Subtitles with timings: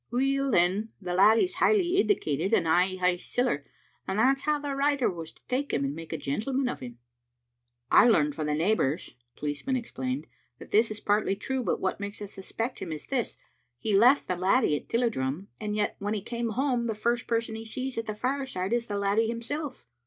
[0.11, 3.67] "Weel, then, the laddie's highly edicated and I hae siller,
[4.07, 6.97] and that's how the writer was to take him and make a gentleman o' him."
[7.91, 10.25] "I learn from the neighbours," the policeman ex plained,
[10.57, 13.37] "that this is partly true, but what makes us suspect him is this.
[13.77, 17.53] He left the laddie at Tilliedrum, and yet when he came home the first person
[17.53, 19.85] he sees at the fireside is the laddie himself.